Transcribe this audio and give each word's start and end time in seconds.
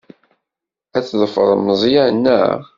Ad 0.97 1.03
tḍefreḍ 1.05 1.59
Meẓyan, 1.61 2.17
naɣ? 2.23 2.59